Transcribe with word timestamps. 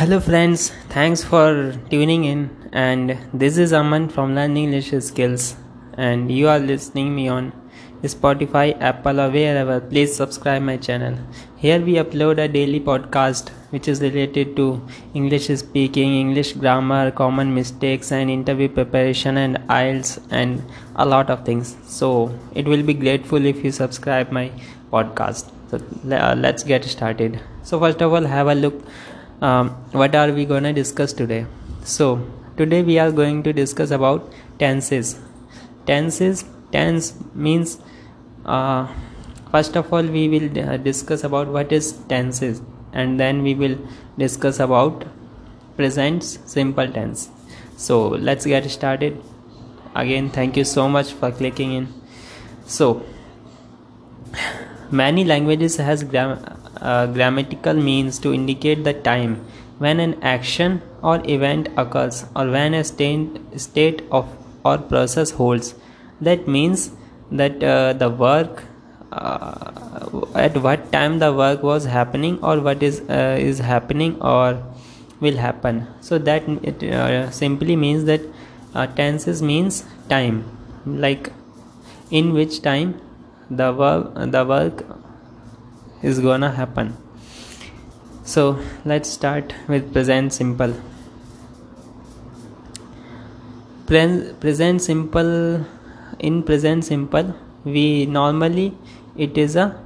Hello, 0.00 0.18
friends. 0.18 0.70
Thanks 0.88 1.22
for 1.22 1.74
tuning 1.90 2.24
in. 2.24 2.48
And 2.72 3.18
this 3.34 3.58
is 3.58 3.74
Aman 3.74 4.08
from 4.08 4.34
Learn 4.34 4.56
English 4.56 4.92
Skills. 5.08 5.56
And 5.92 6.32
you 6.32 6.48
are 6.48 6.58
listening 6.58 7.14
me 7.14 7.28
on 7.28 7.52
Spotify, 8.04 8.80
Apple, 8.80 9.20
or 9.20 9.28
wherever. 9.28 9.78
Please 9.78 10.16
subscribe 10.16 10.62
my 10.62 10.78
channel. 10.78 11.18
Here 11.56 11.78
we 11.78 11.96
upload 12.04 12.38
a 12.38 12.48
daily 12.48 12.80
podcast 12.80 13.50
which 13.74 13.88
is 13.88 14.00
related 14.00 14.56
to 14.56 14.80
English 15.12 15.48
speaking, 15.48 16.14
English 16.14 16.54
grammar, 16.54 17.10
common 17.10 17.54
mistakes, 17.54 18.10
and 18.10 18.30
interview 18.30 18.70
preparation, 18.70 19.36
and 19.36 19.58
IELTS, 19.68 20.18
and 20.30 20.62
a 20.96 21.04
lot 21.04 21.28
of 21.28 21.44
things. 21.44 21.76
So 21.84 22.34
it 22.54 22.66
will 22.66 22.82
be 22.82 22.94
grateful 22.94 23.44
if 23.44 23.62
you 23.62 23.70
subscribe 23.70 24.32
my 24.32 24.50
podcast. 24.90 25.52
So 25.70 25.76
uh, 26.10 26.34
let's 26.36 26.64
get 26.64 26.84
started. 26.84 27.38
So 27.62 27.78
first 27.78 28.00
of 28.00 28.14
all, 28.14 28.24
have 28.24 28.48
a 28.48 28.54
look 28.54 28.82
um, 29.40 29.70
what 29.92 30.14
are 30.14 30.32
we 30.32 30.44
going 30.44 30.64
to 30.64 30.72
discuss 30.72 31.12
today? 31.12 31.46
So 31.84 32.26
today 32.56 32.82
we 32.82 32.98
are 32.98 33.10
going 33.10 33.42
to 33.44 33.52
discuss 33.52 33.90
about 33.90 34.32
tenses. 34.58 35.18
Tenses 35.86 36.44
tense 36.72 37.14
means 37.34 37.78
uh, 38.44 38.86
first 39.50 39.76
of 39.76 39.92
all 39.92 40.02
we 40.02 40.28
will 40.28 40.58
uh, 40.58 40.76
discuss 40.76 41.24
about 41.24 41.48
what 41.48 41.72
is 41.72 41.92
tenses. 42.08 42.62
And 42.92 43.18
then 43.18 43.42
we 43.42 43.54
will 43.54 43.78
discuss 44.18 44.60
about 44.60 45.04
present 45.76 46.22
simple 46.22 46.90
tense. 46.90 47.30
So 47.76 48.08
let's 48.08 48.44
get 48.44 48.70
started. 48.70 49.22
Again 49.94 50.30
thank 50.30 50.56
you 50.56 50.64
so 50.64 50.88
much 50.88 51.12
for 51.12 51.30
clicking 51.32 51.72
in. 51.72 51.88
So 52.66 53.04
many 54.90 55.24
languages 55.24 55.76
has 55.76 56.04
gram- 56.04 56.59
uh, 56.80 57.06
grammatical 57.06 57.74
means 57.74 58.18
to 58.18 58.32
indicate 58.32 58.84
the 58.84 58.94
time 58.94 59.44
when 59.78 60.00
an 60.00 60.22
action 60.22 60.82
or 61.02 61.20
event 61.24 61.68
occurs 61.76 62.24
or 62.36 62.50
when 62.50 62.74
a 62.74 62.84
state, 62.84 63.40
state 63.56 64.02
of 64.10 64.28
or 64.64 64.78
process 64.78 65.30
holds. 65.30 65.74
That 66.20 66.46
means 66.46 66.90
that 67.32 67.62
uh, 67.62 67.94
the 67.94 68.10
work 68.10 68.64
uh, 69.12 70.30
at 70.34 70.56
what 70.58 70.92
time 70.92 71.18
the 71.18 71.32
work 71.32 71.62
was 71.62 71.84
happening 71.84 72.38
or 72.42 72.60
what 72.60 72.82
is 72.82 73.00
uh, 73.08 73.36
is 73.40 73.58
happening 73.58 74.20
or 74.20 74.62
will 75.20 75.36
happen. 75.36 75.86
So 76.00 76.18
that 76.18 76.42
it 76.62 76.82
uh, 76.82 77.30
simply 77.30 77.76
means 77.76 78.04
that 78.04 78.20
uh, 78.74 78.86
tenses 78.86 79.42
means 79.42 79.84
time. 80.08 80.44
Like 80.86 81.32
in 82.10 82.32
which 82.34 82.62
time 82.62 83.00
the 83.50 83.72
work 83.72 84.12
the 84.14 84.44
work 84.44 84.84
is 86.02 86.20
gonna 86.20 86.50
happen. 86.50 86.96
So 88.22 88.58
let's 88.84 89.08
start 89.08 89.52
with 89.68 89.92
present 89.92 90.32
simple. 90.32 90.74
Present 93.86 94.80
simple 94.80 95.66
in 96.20 96.42
present 96.44 96.84
simple 96.84 97.34
we 97.64 98.06
normally 98.06 98.72
it 99.16 99.36
is 99.36 99.56
a 99.56 99.76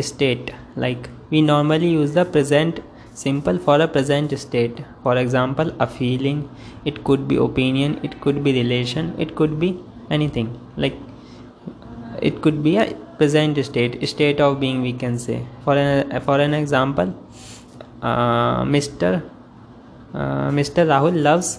state. 0.00 0.52
Like 0.76 1.10
we 1.30 1.42
normally 1.42 1.88
use 1.88 2.14
the 2.14 2.24
present 2.24 2.80
simple 3.12 3.58
for 3.58 3.80
a 3.80 3.88
present 3.88 4.38
state. 4.38 4.84
For 5.02 5.16
example 5.16 5.74
a 5.80 5.86
feeling 5.86 6.48
it 6.84 7.02
could 7.02 7.26
be 7.26 7.36
opinion 7.36 7.98
it 8.02 8.20
could 8.20 8.44
be 8.44 8.52
relation 8.52 9.14
it 9.18 9.34
could 9.34 9.58
be 9.58 9.78
anything. 10.10 10.58
Like 10.76 10.94
it 12.22 12.40
could 12.40 12.62
be 12.62 12.76
a 12.76 12.96
present 13.20 13.64
state 13.70 13.96
state 14.14 14.40
of 14.48 14.58
being 14.60 14.82
we 14.88 14.92
can 15.04 15.18
say 15.26 15.40
for 15.64 15.76
an 15.86 16.20
for 16.28 16.38
an 16.46 16.54
example 16.62 17.10
uh, 18.02 18.62
mr 18.76 19.10
uh, 20.14 20.48
mr 20.60 20.86
rahul 20.92 21.16
loves 21.28 21.50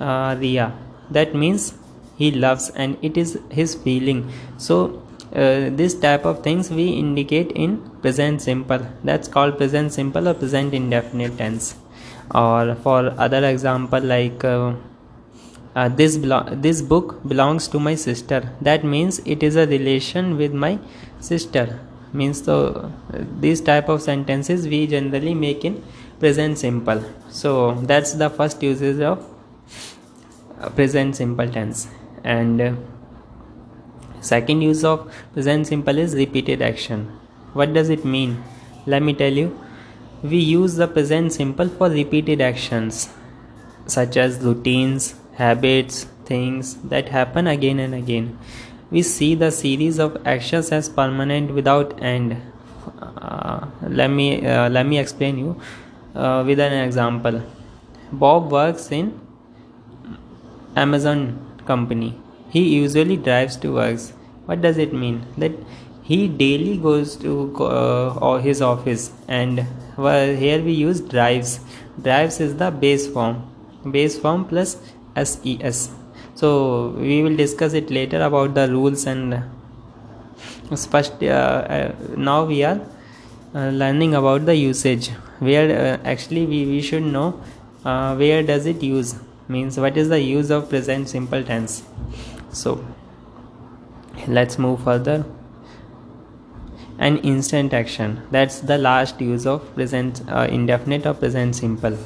uh, 0.00 0.36
Ria. 0.38 0.72
That 1.10 1.34
means 1.34 1.74
he 2.16 2.30
loves 2.30 2.70
and 2.70 2.96
it 3.02 3.16
is 3.16 3.38
his 3.50 3.74
feeling. 3.74 4.30
So 4.58 5.02
uh, 5.34 5.70
this 5.70 5.94
type 5.94 6.24
of 6.24 6.42
things 6.42 6.70
we 6.70 6.88
indicate 6.88 7.52
in 7.52 7.78
present 8.02 8.42
simple. 8.42 8.86
That's 9.04 9.28
called 9.28 9.58
present 9.58 9.92
simple 9.92 10.28
or 10.28 10.34
present 10.34 10.74
indefinite 10.74 11.36
tense. 11.38 11.76
Or 12.34 12.74
for 12.76 13.14
other 13.18 13.44
example 13.44 14.00
like 14.00 14.44
uh, 14.44 14.74
uh, 15.74 15.88
this 15.88 16.18
this 16.52 16.82
book 16.82 17.20
belongs 17.26 17.68
to 17.68 17.78
my 17.78 17.94
sister. 17.94 18.50
That 18.60 18.84
means 18.84 19.20
it 19.24 19.42
is 19.42 19.56
a 19.56 19.66
relation 19.66 20.36
with 20.36 20.52
my 20.52 20.78
sister. 21.20 21.80
Means 22.12 22.42
so 22.42 22.90
uh, 23.14 23.24
these 23.38 23.60
type 23.60 23.88
of 23.88 24.02
sentences 24.02 24.66
we 24.66 24.86
generally 24.86 25.34
make 25.34 25.64
in 25.64 25.82
present 26.18 26.58
simple. 26.58 27.04
So 27.28 27.74
that's 27.82 28.14
the 28.14 28.28
first 28.28 28.62
usage 28.62 29.00
of 29.00 29.24
uh, 30.60 30.70
present 30.70 31.16
simple 31.16 31.48
tense. 31.48 31.88
And 32.24 32.60
uh, 32.60 32.74
second 34.20 34.62
use 34.62 34.84
of 34.84 35.12
present 35.32 35.68
simple 35.68 35.98
is 35.98 36.14
repeated 36.14 36.62
action. 36.62 37.06
What 37.52 37.72
does 37.72 37.90
it 37.90 38.04
mean? 38.04 38.42
Let 38.86 39.02
me 39.02 39.14
tell 39.14 39.32
you. 39.32 39.58
We 40.22 40.36
use 40.36 40.74
the 40.74 40.86
present 40.86 41.32
simple 41.32 41.68
for 41.68 41.88
repeated 41.88 42.40
actions 42.42 43.08
such 43.86 44.16
as 44.18 44.38
routines 44.40 45.14
habits, 45.40 46.06
things 46.30 46.74
that 46.94 47.08
happen 47.08 47.46
again 47.46 47.78
and 47.78 47.94
again. 47.94 48.38
We 48.90 49.02
see 49.02 49.34
the 49.34 49.50
series 49.50 49.98
of 49.98 50.16
actions 50.26 50.72
as 50.72 50.88
permanent 50.88 51.54
without 51.54 52.02
end. 52.02 52.36
Uh, 53.00 53.66
let 54.00 54.10
me 54.10 54.28
uh, 54.46 54.68
let 54.68 54.86
me 54.86 54.98
explain 54.98 55.38
you 55.38 55.60
uh, 56.14 56.42
with 56.46 56.60
an 56.60 56.72
example. 56.72 57.42
Bob 58.12 58.50
works 58.50 58.90
in 58.90 59.12
Amazon 60.76 61.22
company. 61.66 62.14
He 62.50 62.62
usually 62.76 63.16
drives 63.16 63.56
to 63.64 63.74
work. 63.74 64.00
What 64.46 64.60
does 64.60 64.78
it 64.78 64.92
mean? 64.92 65.24
That 65.38 65.52
he 66.02 66.26
daily 66.26 66.76
goes 66.76 67.16
to 67.24 67.34
uh, 67.64 68.38
his 68.38 68.60
office 68.60 69.12
and 69.28 69.64
well, 69.96 70.34
here 70.34 70.62
we 70.62 70.72
use 70.72 71.00
drives. 71.00 71.60
Drives 72.02 72.40
is 72.40 72.56
the 72.56 72.70
base 72.70 73.06
form. 73.06 73.46
Base 73.90 74.18
form 74.18 74.44
plus 74.46 74.76
ses 75.16 75.90
so 76.34 76.94
we 76.96 77.22
will 77.22 77.36
discuss 77.36 77.74
it 77.74 77.90
later 77.90 78.22
about 78.22 78.54
the 78.54 78.68
rules 78.68 79.06
and 79.06 79.42
first 80.76 81.22
uh, 81.22 81.26
uh, 81.26 81.92
now 82.16 82.44
we 82.44 82.62
are 82.64 82.80
uh, 83.54 83.68
learning 83.70 84.14
about 84.14 84.46
the 84.46 84.54
usage. 84.54 85.08
Where 85.40 85.70
uh, 85.70 85.98
actually 86.04 86.46
we, 86.46 86.66
we 86.66 86.80
should 86.80 87.02
know 87.02 87.40
uh, 87.84 88.14
where 88.14 88.42
does 88.42 88.66
it 88.66 88.82
use? 88.82 89.16
Means 89.48 89.78
what 89.78 89.96
is 89.96 90.08
the 90.08 90.20
use 90.20 90.50
of 90.50 90.68
present 90.68 91.08
simple 91.08 91.42
tense? 91.42 91.82
So 92.52 92.84
let's 94.28 94.58
move 94.58 94.84
further. 94.84 95.24
An 96.98 97.16
instant 97.18 97.72
action. 97.72 98.22
That's 98.30 98.60
the 98.60 98.78
last 98.78 99.20
use 99.20 99.46
of 99.46 99.74
present 99.74 100.22
uh, 100.28 100.46
indefinite 100.50 101.06
or 101.06 101.14
present 101.14 101.56
simple 101.56 101.98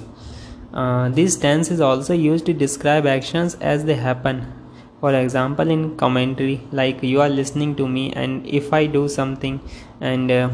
uh, 0.75 1.09
this 1.09 1.37
tense 1.37 1.71
is 1.71 1.81
also 1.81 2.13
used 2.13 2.47
to 2.47 2.53
describe 2.53 3.07
actions 3.07 3.55
as 3.61 3.85
they 3.85 3.95
happen. 3.95 4.53
For 5.01 5.15
example, 5.15 5.71
in 5.71 5.97
commentary, 5.97 6.63
like 6.73 7.01
you 7.03 7.21
are 7.21 7.29
listening 7.29 7.77
to 7.77 7.87
me, 7.87 8.13
and 8.13 8.45
if 8.45 8.73
I 8.73 8.87
do 8.87 9.09
something 9.09 9.61
and 10.01 10.31
uh, 10.33 10.51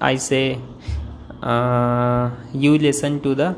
I 0.00 0.14
say, 0.14 0.60
uh, 1.42 2.30
you 2.52 2.78
listen 2.78 3.20
to 3.22 3.34
the 3.34 3.56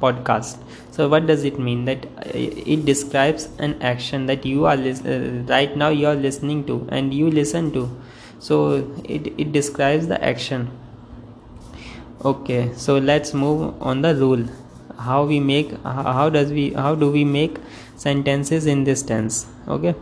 podcast. 0.00 0.58
So, 0.92 1.08
what 1.08 1.26
does 1.26 1.42
it 1.42 1.58
mean? 1.58 1.86
That 1.86 2.06
uh, 2.06 2.30
it 2.34 2.84
describes 2.84 3.48
an 3.58 3.82
action 3.82 4.26
that 4.26 4.46
you 4.46 4.66
are 4.66 4.76
uh, 4.76 5.18
right 5.48 5.76
now 5.76 5.88
you 5.88 6.06
are 6.06 6.14
listening 6.14 6.64
to 6.66 6.86
and 6.90 7.12
you 7.12 7.30
listen 7.30 7.72
to. 7.72 7.90
So, 8.38 8.94
it, 9.02 9.26
it 9.38 9.50
describes 9.50 10.06
the 10.06 10.22
action. 10.22 10.70
Okay, 12.24 12.72
so 12.74 12.98
let's 12.98 13.34
move 13.34 13.82
on 13.82 14.02
the 14.02 14.14
rule 14.14 14.46
how 14.98 15.24
we 15.24 15.40
make 15.40 15.72
how 15.84 16.28
does 16.28 16.52
we 16.52 16.72
how 16.72 16.94
do 16.94 17.10
we 17.10 17.24
make 17.24 17.58
sentences 17.96 18.66
in 18.66 18.84
this 18.84 19.02
tense 19.02 19.46
okay? 19.68 19.94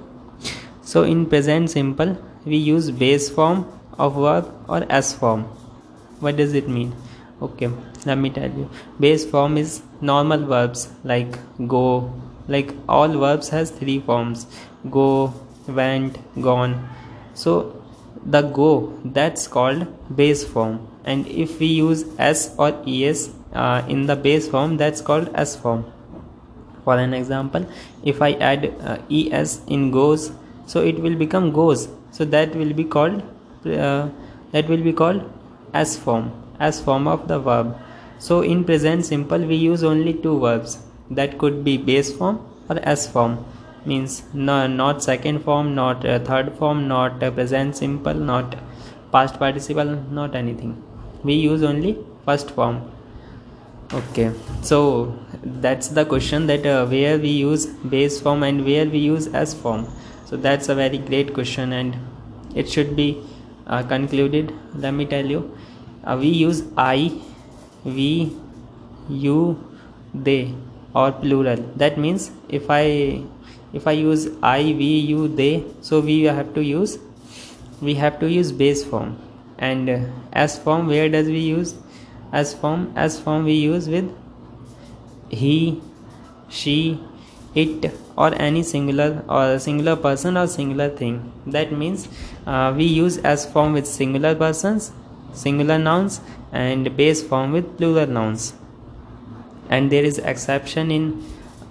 So 0.82 1.02
in 1.02 1.26
present 1.26 1.70
simple 1.70 2.16
we 2.44 2.56
use 2.56 2.90
base 2.90 3.30
form 3.30 3.66
of 3.98 4.14
verb 4.14 4.52
or 4.68 4.84
s 4.90 5.12
form. 5.14 5.44
What 6.20 6.36
does 6.36 6.54
it 6.54 6.68
mean? 6.68 6.94
Okay 7.42 7.70
let 8.06 8.18
me 8.18 8.30
tell 8.30 8.50
you. 8.50 8.68
Base 9.00 9.24
form 9.24 9.56
is 9.56 9.82
normal 10.00 10.44
verbs 10.46 10.88
like 11.04 11.38
go 11.68 12.12
like 12.48 12.74
all 12.88 13.08
verbs 13.08 13.48
has 13.48 13.70
three 13.70 14.00
forms. 14.00 14.46
Go 14.90 15.34
went 15.66 16.18
gone. 16.40 16.88
So 17.34 17.82
the 18.24 18.42
go 18.42 18.98
that's 19.04 19.46
called 19.48 19.86
base 20.14 20.44
form. 20.44 20.88
And 21.04 21.26
if 21.26 21.58
we 21.58 21.66
use 21.66 22.04
s 22.18 22.54
or 22.58 22.72
es 22.86 23.30
uh, 23.54 23.82
in 23.88 24.06
the 24.06 24.16
base 24.16 24.48
form 24.48 24.76
that's 24.76 25.00
called 25.00 25.30
s 25.34 25.56
form. 25.56 25.84
For 26.84 26.96
an 26.98 27.14
example 27.14 27.66
if 28.02 28.20
i 28.20 28.32
add 28.32 28.66
uh, 28.82 28.98
es 29.10 29.60
in 29.66 29.90
goes 29.90 30.32
so 30.66 30.80
it 30.80 30.98
will 30.98 31.16
become 31.16 31.52
goes. 31.52 31.88
So 32.10 32.24
that 32.26 32.54
will 32.54 32.72
be 32.72 32.84
called 32.84 33.22
uh, 33.66 34.08
that 34.52 34.68
will 34.68 34.82
be 34.82 34.92
called 34.92 35.22
s 35.72 35.96
form 35.96 36.32
s 36.60 36.80
form 36.80 37.08
of 37.08 37.28
the 37.28 37.38
verb. 37.38 37.76
So 38.18 38.42
in 38.42 38.64
present 38.64 39.04
simple 39.04 39.38
we 39.38 39.56
use 39.56 39.82
only 39.84 40.14
two 40.14 40.38
verbs. 40.40 40.78
That 41.10 41.38
could 41.38 41.64
be 41.64 41.76
base 41.76 42.16
form 42.16 42.40
or 42.68 42.78
s 42.82 43.06
form. 43.06 43.44
Means 43.86 44.22
no, 44.32 44.66
not 44.66 45.02
second 45.02 45.40
form 45.40 45.74
not 45.74 46.06
uh, 46.06 46.18
third 46.20 46.54
form 46.54 46.88
not 46.88 47.22
uh, 47.22 47.30
present 47.30 47.76
simple 47.76 48.14
not 48.14 48.56
past 49.12 49.38
participle 49.38 49.96
not 50.10 50.34
anything. 50.34 50.82
We 51.22 51.34
use 51.34 51.62
only 51.62 51.98
first 52.24 52.50
form 52.50 52.90
okay. 53.92 54.32
So 54.62 55.18
that's 55.42 55.88
the 55.88 56.04
question 56.04 56.46
that 56.46 56.66
uh, 56.66 56.86
where 56.86 57.18
we 57.18 57.28
use 57.28 57.66
base 57.66 58.20
form 58.20 58.42
and 58.42 58.64
where 58.64 58.86
we 58.86 58.98
use 58.98 59.28
s 59.34 59.54
form. 59.54 59.86
So 60.26 60.36
that's 60.36 60.68
a 60.68 60.74
very 60.74 60.98
great 60.98 61.34
question 61.34 61.72
and 61.72 61.96
it 62.54 62.68
should 62.68 62.96
be 62.96 63.22
uh, 63.66 63.82
concluded. 63.82 64.52
Let 64.74 64.94
me 64.94 65.06
tell 65.06 65.24
you. 65.24 65.56
Uh, 66.04 66.16
we 66.20 66.28
use 66.28 66.62
i 66.76 67.12
we 67.84 68.32
you 69.08 69.58
they 70.14 70.54
or 70.94 71.12
plural. 71.12 71.62
That 71.76 71.98
means 71.98 72.30
if 72.48 72.70
i 72.70 73.22
if 73.72 73.86
i 73.86 73.92
use 73.92 74.28
i 74.42 74.60
we 74.62 74.90
you 75.12 75.28
they 75.28 75.64
so 75.80 76.00
we 76.00 76.22
have 76.24 76.54
to 76.54 76.62
use 76.62 76.98
we 77.80 77.94
have 77.94 78.20
to 78.20 78.30
use 78.30 78.52
base 78.52 78.84
form. 78.84 79.16
And 79.58 79.88
uh, 79.88 80.00
s 80.32 80.58
form 80.58 80.86
where 80.88 81.08
does 81.08 81.26
we 81.28 81.38
use 81.38 81.74
s 82.32 82.54
form 82.54 82.92
s 82.96 83.18
form 83.20 83.44
we 83.44 83.54
use 83.54 83.88
with 83.88 84.10
he 85.30 85.80
she 86.48 87.00
it 87.54 87.92
or 88.16 88.34
any 88.34 88.62
singular 88.62 89.24
or 89.28 89.58
singular 89.58 89.96
person 89.96 90.36
or 90.36 90.46
singular 90.46 90.88
thing. 90.88 91.32
That 91.46 91.72
means 91.72 92.08
uh, 92.46 92.74
we 92.76 92.84
use 92.84 93.18
s 93.24 93.50
form 93.50 93.72
with 93.72 93.86
singular 93.86 94.34
persons 94.34 94.92
singular 95.32 95.78
nouns 95.78 96.20
and 96.52 96.96
base 96.96 97.22
form 97.22 97.52
with 97.52 97.76
plural 97.76 98.06
nouns. 98.06 98.54
And 99.68 99.90
there 99.90 100.04
is 100.04 100.18
exception 100.18 100.90
in 100.90 101.24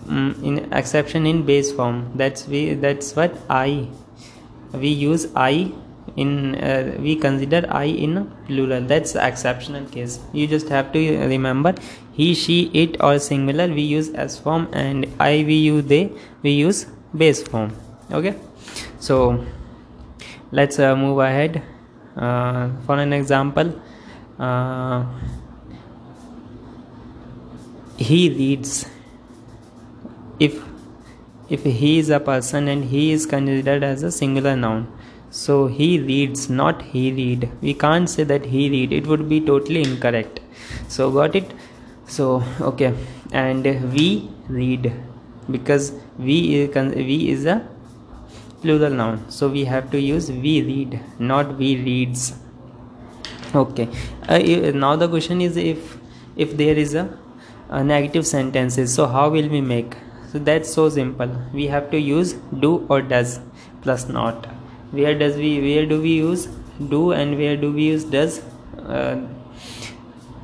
um, 0.08 0.40
in 0.44 0.74
exception 0.74 1.26
in 1.26 1.44
base 1.46 1.72
form. 1.72 2.12
That's 2.16 2.48
we 2.48 2.74
that's 2.74 3.16
what 3.16 3.38
i 3.50 3.88
we 4.74 4.90
use 4.90 5.28
i 5.36 5.72
in 6.16 6.56
uh, 6.56 6.96
we 7.00 7.16
consider 7.16 7.66
i 7.70 7.86
in 7.86 8.32
plural. 8.48 8.82
That's 8.82 9.16
exceptional 9.16 9.86
case. 9.86 10.20
You 10.32 10.48
just 10.48 10.70
have 10.70 10.92
to 10.94 11.00
remember 11.28 11.74
he 12.14 12.34
she 12.34 12.70
it 12.74 12.98
or 13.02 13.18
singular 13.20 13.68
we 13.68 13.82
use 13.82 14.12
s 14.14 14.38
form 14.38 14.68
and 14.74 15.08
i 15.20 15.44
we 15.48 15.56
use 15.56 15.86
they 15.86 16.12
we 16.44 16.52
use 16.52 16.86
base 17.16 17.42
form. 17.44 17.76
Okay? 18.12 18.36
So 19.00 19.44
let's 20.52 20.80
uh, 20.80 20.96
move 20.96 21.20
ahead. 21.20 21.64
Uh, 22.16 22.70
for 22.86 22.98
an 23.00 23.12
example 23.12 23.74
uh, 24.40 25.04
he 27.98 28.30
reads 28.30 28.86
if 30.40 30.62
if 31.50 31.64
he 31.64 31.98
is 31.98 32.10
a 32.10 32.20
person 32.20 32.68
and 32.68 32.86
he 32.86 33.12
is 33.12 33.26
considered 33.26 33.84
as 33.84 34.04
a 34.04 34.12
singular 34.12 34.56
noun 34.56 34.88
so 35.42 35.54
he 35.66 35.88
reads 36.00 36.48
not 36.48 36.84
he 36.84 37.12
read. 37.12 37.50
We 37.60 37.74
can't 37.74 38.08
say 38.08 38.24
that 38.24 38.46
he 38.46 38.70
read. 38.70 38.94
It 38.94 39.08
would 39.08 39.28
be 39.28 39.42
totally 39.42 39.82
incorrect. 39.82 40.40
So 40.88 41.10
got 41.10 41.36
it? 41.36 41.52
So 42.06 42.44
okay. 42.62 42.94
And 43.32 43.66
we 43.94 44.30
read. 44.48 44.94
Because 45.50 45.92
we 46.20 46.38
is, 46.62 46.96
we 46.96 47.30
is 47.32 47.46
a 47.48 47.68
plural 48.62 48.92
noun. 48.92 49.26
So 49.32 49.50
we 49.50 49.66
have 49.66 49.90
to 49.90 50.00
use 50.00 50.32
we 50.32 50.62
read 50.62 51.00
not 51.18 51.58
we 51.58 51.78
reads. 51.78 52.36
Okay. 53.56 53.90
Uh, 54.30 54.38
now 54.86 54.96
the 54.96 55.08
question 55.08 55.42
is 55.42 55.58
if 55.58 55.98
if 56.36 56.56
there 56.58 56.76
is 56.76 56.94
a, 56.94 57.10
a 57.70 57.84
negative 57.84 58.28
sentences 58.28 58.94
so 58.94 59.08
how 59.08 59.30
will 59.30 59.50
we 59.50 59.62
make? 59.62 59.96
So 60.32 60.38
that's 60.38 60.72
so 60.72 60.90
simple. 60.90 61.36
We 61.54 61.68
have 61.68 61.90
to 61.90 62.00
use 62.00 62.34
do 62.68 62.86
or 62.88 63.02
does 63.02 63.40
plus 63.82 64.08
not 64.08 64.53
where 65.00 65.18
does 65.18 65.38
we 65.44 65.52
where 65.62 65.86
do 65.86 66.00
we 66.02 66.14
use 66.16 66.48
do 66.96 67.12
and 67.12 67.38
where 67.38 67.58
do 67.58 67.72
we 67.72 67.86
use 67.94 68.04
does? 68.04 68.42
Uh, 68.78 69.22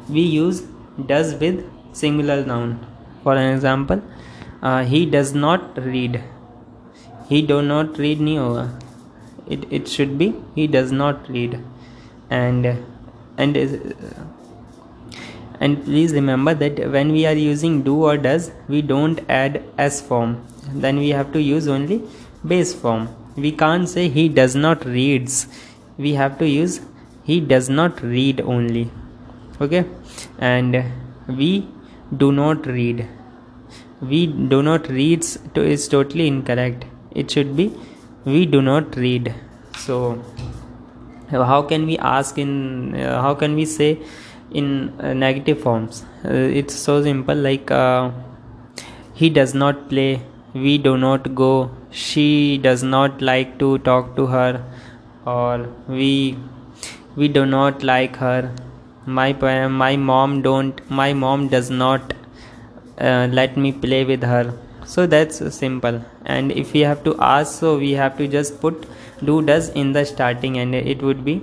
we 0.10 0.22
use 0.22 0.62
does 1.06 1.36
with 1.36 1.64
singular 1.94 2.44
noun. 2.46 2.74
For 3.24 3.36
an 3.36 3.54
example 3.54 4.02
uh, 4.62 4.84
he 4.84 5.06
does 5.06 5.34
not 5.34 5.78
read. 5.78 6.24
He 7.30 7.42
do 7.42 7.62
not 7.62 7.98
read 7.98 8.20
nahi 8.30 8.38
hoga. 8.46 8.66
It 9.58 9.68
it 9.80 9.88
should 9.88 10.18
be 10.24 10.34
he 10.56 10.68
does 10.80 10.92
not 10.92 11.30
read. 11.38 11.60
And 12.30 12.66
and 13.38 13.58
uh, 13.58 14.26
and 15.60 15.84
please 15.86 16.14
remember 16.14 16.54
that 16.54 16.80
when 16.98 17.12
we 17.12 17.26
are 17.26 17.40
using 17.44 17.82
do 17.84 18.04
or 18.10 18.18
does 18.18 18.52
we 18.68 18.82
don't 18.82 19.24
add 19.30 19.64
s 19.78 20.02
form. 20.10 20.36
Then 20.74 20.98
we 21.06 21.10
have 21.10 21.34
to 21.34 21.42
use 21.42 21.68
only 21.68 22.02
base 22.54 22.74
form 22.74 23.10
we 23.40 23.52
can't 23.52 23.88
say 23.88 24.10
he 24.10 24.30
does 24.30 24.56
not 24.56 24.86
reads. 24.86 25.48
We 25.98 26.14
have 26.14 26.38
to 26.40 26.48
use 26.48 26.82
he 27.30 27.40
does 27.40 27.70
not 27.70 28.02
read 28.02 28.42
only. 28.42 28.90
Okay? 29.62 29.86
And 30.40 30.84
we 31.28 31.68
do 32.16 32.32
not 32.32 32.66
read. 32.66 33.08
We 34.02 34.28
do 34.28 34.64
not 34.64 34.88
reads 34.88 35.38
to 35.54 35.62
is 35.62 35.88
totally 35.88 36.28
incorrect. 36.28 36.86
It 37.12 37.30
should 37.32 37.56
be 37.56 37.72
we 38.26 38.46
do 38.46 38.62
not 38.62 38.96
read. 38.96 39.34
So 39.78 40.24
how 41.30 41.62
can 41.62 41.86
we 41.86 41.98
ask 41.98 42.38
in 42.38 42.96
uh, 42.96 43.22
how 43.22 43.36
can 43.36 43.56
we 43.56 43.66
say 43.66 44.00
in 44.52 45.00
uh, 45.00 45.14
negative 45.14 45.62
forms? 45.62 46.04
Uh, 46.26 46.32
it's 46.62 46.76
so 46.76 47.04
simple 47.04 47.36
like 47.36 47.70
uh, 47.70 48.12
he 49.14 49.30
does 49.30 49.54
not 49.54 49.90
play 49.90 50.22
we 50.54 50.78
do 50.78 50.98
not 50.98 51.36
go. 51.36 51.72
She 51.92 52.58
does 52.58 52.84
not 52.84 53.22
like 53.22 53.58
to 53.60 53.78
talk 53.80 54.16
to 54.16 54.26
her 54.28 54.64
or 55.26 55.70
we 55.88 56.38
we 57.16 57.28
do 57.28 57.46
not 57.46 57.84
like 57.84 58.16
her. 58.18 58.54
My 59.06 59.34
my 59.68 59.96
mom 59.96 60.42
don't 60.42 60.90
my 60.90 61.14
mom 61.14 61.48
does 61.48 61.70
not 61.70 62.14
uh, 63.00 63.28
let 63.32 63.58
me 63.58 63.72
play 63.72 64.04
with 64.06 64.24
her. 64.24 64.54
So 64.86 65.06
that's 65.06 65.54
simple. 65.54 66.04
And 66.26 66.52
if 66.52 66.74
we 66.74 66.82
have 66.82 67.04
to 67.04 67.16
ask 67.20 67.60
so 67.60 67.78
we 67.78 67.92
have 67.92 68.18
to 68.18 68.28
just 68.28 68.60
put 68.60 68.88
do 69.24 69.42
does 69.42 69.70
in 69.70 69.92
the 69.92 70.06
starting 70.06 70.58
and 70.58 70.74
it 70.74 71.02
would 71.02 71.24
be 71.26 71.42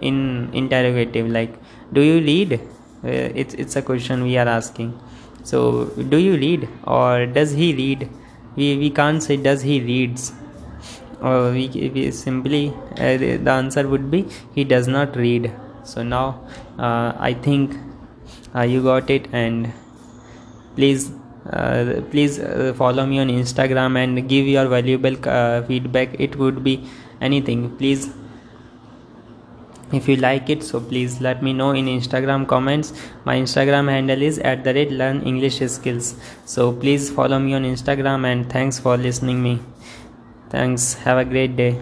in 0.00 0.50
interrogative 0.52 1.28
like 1.30 1.54
do 1.92 2.00
you 2.00 2.20
read 2.20 2.54
uh, 2.54 3.42
it's 3.42 3.54
it's 3.54 3.76
a 3.76 3.82
question 3.82 4.22
we 4.22 4.36
are 4.36 4.48
asking. 4.48 4.98
So 5.44 5.86
do 6.14 6.18
you 6.18 6.36
read 6.36 6.68
or 6.86 7.26
does 7.26 7.52
he 7.52 7.74
read 7.74 8.08
we, 8.56 8.76
we 8.76 8.90
can't 8.90 9.22
say 9.22 9.36
does 9.36 9.62
he 9.62 9.80
reads? 9.80 10.32
Or 11.20 11.52
we, 11.52 11.68
we 11.94 12.10
simply 12.10 12.74
uh, 12.92 13.16
the 13.16 13.50
answer 13.50 13.86
would 13.88 14.10
be 14.10 14.26
he 14.54 14.64
does 14.64 14.88
not 14.88 15.16
read. 15.16 15.52
So 15.84 16.02
now 16.02 16.40
uh, 16.78 17.12
i 17.18 17.34
think 17.34 17.74
uh, 18.54 18.62
you 18.62 18.82
got 18.82 19.10
it 19.10 19.28
and 19.32 19.72
please 20.76 21.10
uh, 21.50 22.00
please 22.10 22.38
uh, 22.38 22.72
follow 22.76 23.04
me 23.04 23.18
on 23.18 23.28
instagram 23.28 23.98
and 24.02 24.28
give 24.28 24.46
your 24.46 24.66
valuable 24.68 25.16
uh, 25.28 25.62
feedback. 25.62 26.14
It 26.20 26.36
would 26.36 26.62
be 26.62 26.88
anything. 27.20 27.76
Please 27.76 28.12
if 29.92 30.08
you 30.08 30.16
like 30.16 30.50
it 30.50 30.62
so 30.62 30.80
please 30.80 31.20
let 31.20 31.42
me 31.42 31.52
know 31.52 31.70
in 31.72 31.86
instagram 31.86 32.46
comments. 32.46 32.92
My 33.24 33.36
instagram 33.36 33.88
handle 33.88 34.22
is 34.22 34.38
at 34.38 34.64
the 34.64 34.74
rate 34.74 34.92
learn 34.92 35.22
english 35.22 35.60
skills. 35.60 36.14
So 36.44 36.72
please 36.72 37.10
follow 37.10 37.38
me 37.38 37.54
on 37.54 37.64
instagram 37.64 38.26
and 38.26 38.50
thanks 38.50 38.78
for 38.78 38.96
listening 38.96 39.42
me. 39.42 39.60
Thanks. 40.50 40.94
Have 40.94 41.18
a 41.18 41.24
great 41.24 41.56
day 41.56 41.80